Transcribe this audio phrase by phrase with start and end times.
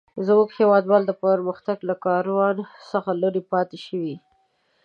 [0.27, 2.57] زموږ هيوادوال د پرمختګ له کاروان
[2.91, 4.15] څخه لري پاته شوي.